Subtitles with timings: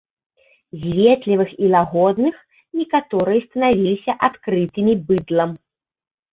[0.85, 2.33] З ветлівых і лагодных
[2.81, 5.57] некаторыя станавіліся адкрытымі быдлам.